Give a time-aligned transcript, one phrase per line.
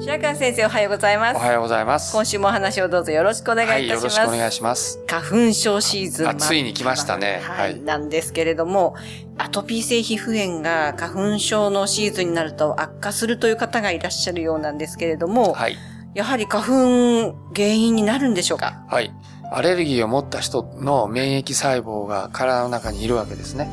[0.00, 2.12] 白川先生おはようございますおはようございます。
[2.12, 4.98] 今週もお話をどうぞよろしくお願いいたします、はい、よろしくお願いします。
[5.06, 8.96] 花粉症シーズンあついに来ましたねは、はいいなんですけれども
[9.38, 15.76] アトピー性皮膚炎が花粉症のシーズンになると悪化するという方がいらっしゃるようなんですけれども、はい。
[16.14, 16.64] やはり花
[17.32, 18.84] 粉原因になるんでしょうか？
[18.88, 19.12] はい。
[19.50, 23.68] アレルギーを持った人の免疫細胞が体の中にいるわけですね。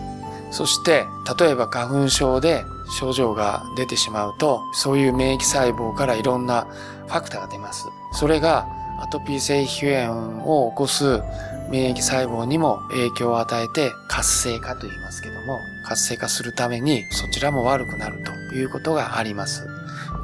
[0.52, 1.06] そして、
[1.40, 6.68] 例えば花粉症で症状が出てしまうと、そういう免疫細胞からいろんな
[7.08, 7.88] ファクターが出ます。
[8.14, 8.68] それが
[9.00, 11.22] アトピー性皮膚炎を起こす
[11.70, 19.68] 免疫細胞にも影響を与えて活性化と言いますけども、活性化するためにそちらも悪くなるということがあります。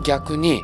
[0.06, 0.62] 逆に、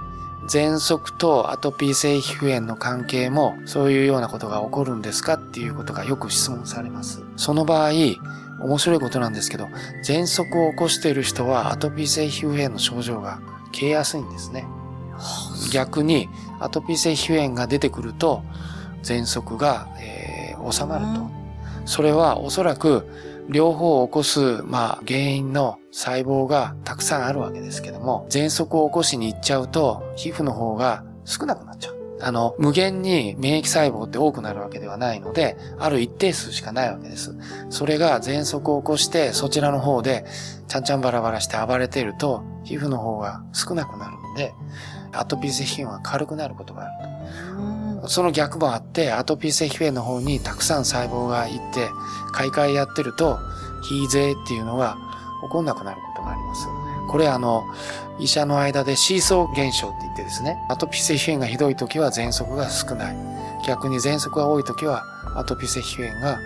[0.52, 7.23] 喘息とアトピー性皮膚炎の関係もそういうようなことが起こるんですかっていうことがよく質問されます。
[7.38, 7.91] その場合、
[8.59, 9.69] 面白いことなんですけど、
[10.05, 13.39] 喘息を起こしている人はアトピー性皮膚炎の症状が
[13.71, 14.66] 消えやすいんですね。
[15.71, 16.27] 逆に
[16.59, 18.43] アトピー性皮膚炎が出てくると
[19.03, 20.31] 喘息が、えー
[20.69, 21.30] 収まると。
[21.86, 23.08] それはおそらく
[23.50, 32.02] 両方を起こす、まあ、原因の細胞がたくさんあるわけですけども、喘息を起こしに行っちゃうと、皮膚の方が少なくなっちゃう。
[32.23, 37.36] あの、無限に免疫細胞って多くなるわけではないので、ある一定数しかないわけです。
[37.70, 40.26] それが喘息を起こして、そちらの方で、
[40.67, 44.54] ちゃんちゃんバラバラして暴れていると、皮膚の方が少なくなるので、
[45.14, 48.10] アトピー性皮膚炎は軽くなることがあると。
[48.10, 51.89] その逆もあって、アトピー性皮膚炎の方にたくさん細胞がいって、
[52.32, 53.38] 買い替えやってると、
[53.83, 54.98] 非税っていうのが
[55.44, 56.67] 起こんなくなることがあります。
[57.10, 57.64] これあの、
[58.20, 63.17] 医者の間でシーソー現象って言ってですね、アトピー性皮膚炎がひどい時は喘息が少ない。
[63.67, 65.04] 逆に喘息が多い時は
[65.36, 66.39] アトピー性皮膚炎が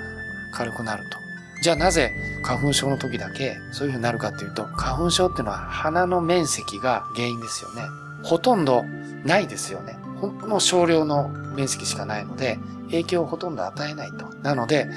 [0.53, 1.17] 軽くなると。
[1.61, 7.83] じゃあなぜ花粉症の時だけそういうふうになるかっていうと、花粉症っていうのは鼻の面積が原因ですよね。
[8.25, 8.83] ほとんど
[9.23, 9.97] ないですよね。
[10.19, 14.27] ほんの少量の面積しかないので、影響をほとんど与えないと。
[14.39, 14.87] なので、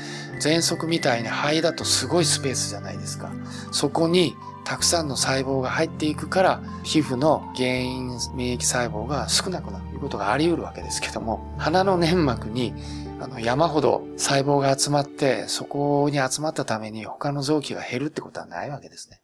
[0.40, 3.30] 喘息みたいに肺だとすごいスペースじゃないですか。
[3.70, 4.34] そこに
[4.64, 12.72] たくさんの細胞が入っていくから、皮膚の原因免疫細胞が少なくなるということがあり得るわけですけども、鼻の粘膜に
[13.20, 19.20] あの山ほど細胞が集まって、そこに集まったために他の臓器が減るってことはないわけですね。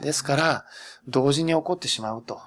[0.00, 0.64] ですから、
[1.06, 2.40] 同時に起こってしまうと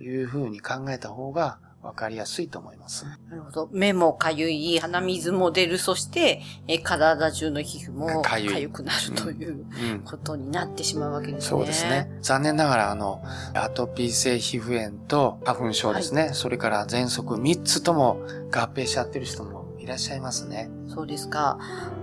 [0.00, 3.04] いうふうに考えた方がわかりやすいと思います。
[3.28, 3.68] なるほど。
[3.70, 11.50] 目もかゆい、鼻水も出る、そして、え体中の皮膚もかかゆくなるといううんことになってしまうわけですね。
[11.50, 12.10] そうですね。。
[12.22, 13.22] 残念ながら、あの、
[13.52, 16.30] アトピー性皮膚炎と花粉症ですね。
[16.32, 20.70] それから喘息、3つとも合併しちゃってる人もいらっしゃいますね。
[20.88, 21.58] そうですか。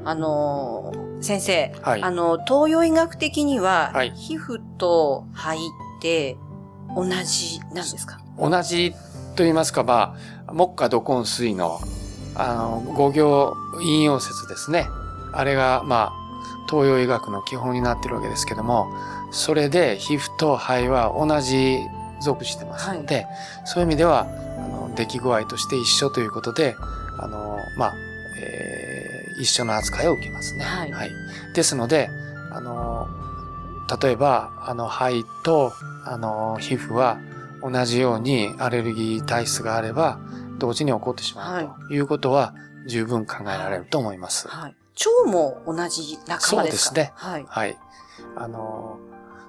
[0.06, 6.38] あのー先生、はいあの、東洋医学的には、はい皮膚と肺って
[6.96, 8.19] 同じなんですか？
[8.38, 8.91] 同じ
[9.35, 10.16] と言いますか、ま
[10.47, 11.79] あ、木下土根水の、
[12.35, 14.88] あの、五行引用説ですね。
[15.34, 16.13] あれが、まあ、
[16.69, 18.88] 東洋医学の基本になってるわけですけども、
[19.31, 21.79] それで皮膚と肺は同じ
[22.22, 23.28] 属してますので、
[23.66, 26.75] そういう意味では、あの、出来具合として一緒ということで、
[27.18, 27.94] あの、まあ、
[28.41, 30.64] えー一緒の扱いを受けますね。
[30.66, 31.11] はい
[31.55, 32.09] ですので、
[32.52, 33.00] あの、
[34.02, 35.73] 例えば、あの、肺と、
[36.05, 37.17] あの、皮膚は
[37.61, 40.20] 同じようにアレルギー体質があれば、
[40.58, 42.53] 同時に起こってしまうということは
[42.88, 44.47] 十分考えられると思います。
[44.47, 44.76] はい。
[45.26, 46.55] 腸も同じ仲間ですか？
[46.55, 47.46] そうですねはい。
[47.47, 47.78] はい。
[48.35, 48.99] あの、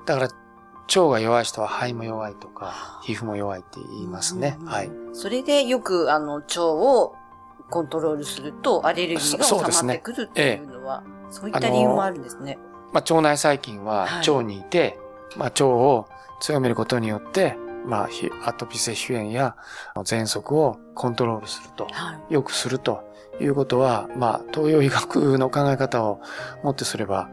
[0.06, 0.28] だから、
[0.88, 4.56] 腸が弱い人は肺も弱いとか、皮膚も弱いって言いますね。
[4.60, 4.90] うんはい。
[5.12, 7.14] それでよく、あの、腸を
[7.70, 9.54] コントロールすると、アレルギーが収
[9.86, 12.58] まってくるっていうのは、そういった理由もあるんですね。
[12.92, 14.98] まあ、腸内細菌ははい腸にいて、
[15.36, 16.08] まあ、腸を
[16.40, 17.56] 強めることによって、
[17.86, 19.56] まあ、ひアトピー性皮膚炎や
[19.96, 22.34] 喘息をコントロールすると、はい。
[22.34, 23.02] 良くすると
[23.40, 26.20] いうことは、まあ、東洋医学の考え方を
[26.62, 27.28] もってすれば、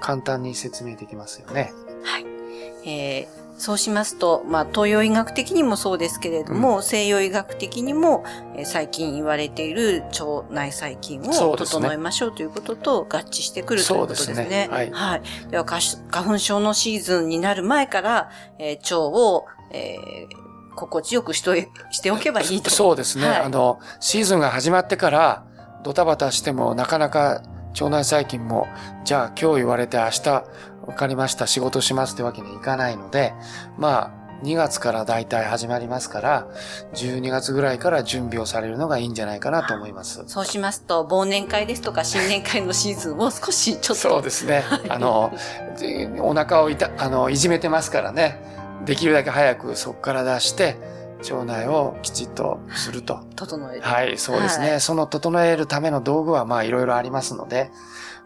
[0.00, 1.72] 簡単に説明できますよね。
[2.04, 2.26] はい。
[2.88, 8.24] えーそうしますと、まあ、東洋医学的にもそうですけれども、西洋医学的にも、
[8.56, 14.34] えー最近言われている腸内細菌を整えましょうということと合致してくるということですね。
[14.34, 15.22] すねはいはい。
[15.48, 20.42] では、花粉花粉症のシーズンになる前から、えー腸を、えー
[20.74, 22.70] 心地よくしといしておけばいいと。
[22.70, 23.28] そうですね。
[23.28, 25.44] はいあの、シーズンが始まってから、
[25.84, 27.42] ドタバタしても、なかなか
[27.72, 28.68] 腸内細菌も、
[29.04, 30.44] じゃあ今日言われて明日、わ
[30.94, 33.34] かりました、仕事しますってわけにいかないので、
[33.78, 36.48] まあ、2月から大体始まりますから、
[36.94, 40.24] 12月ぐらいから準備をされるのがいいんじゃないかなと思います。
[40.26, 43.94] そうしますと、忘年会ですとか新年会のシーズンを少しちょっと。
[43.94, 44.64] そうですね。
[44.88, 45.32] あの、
[45.78, 48.40] でお腹をいた、あの、いじめてますからね。
[48.84, 50.76] できるだけ早くそこから出して、
[51.22, 53.20] 腸内をきちっとすると。
[53.36, 53.82] 整える。
[53.82, 54.70] はい、そうですね。
[54.70, 57.70] はいその整えるための道具はまあいろいろありますので、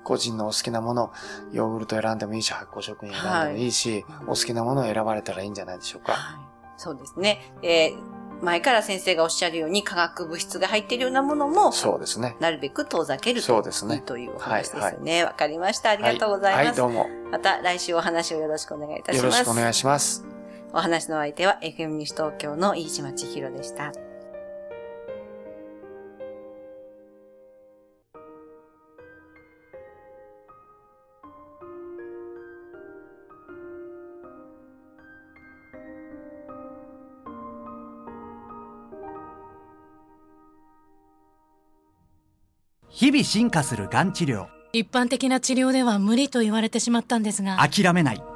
[0.04, 1.12] 個人のお好きなもの、
[1.52, 6.12] ヨーグルト選んでもいいし、発酵食品選んでもいいし、お好きなものを選ばれたらいいんじゃないでしょうか。
[6.12, 6.46] はい。
[6.76, 7.52] そうですね。
[7.62, 12.36] えー前から先生がおっしゃるように化学物質が入っているようなものも、そうですね。
[12.40, 15.24] なるべく遠ざけるとそうですねいいというお話ですよね。
[15.24, 15.90] わ、かりました。
[15.90, 16.80] ありがとうございます。
[16.80, 17.30] はい、はいどうも。
[17.30, 19.24] また来週お話をよろしくお願いいたします。
[19.24, 20.35] よろしくお願いします。
[20.72, 23.92] お話の相手は FM 西東京の飯島千尋でした。
[42.88, 44.46] 日々進化するがん治療。
[44.72, 47.58] 一般的な治療では無理と言われてしまったんですが。
[47.58, 48.35] 諦めない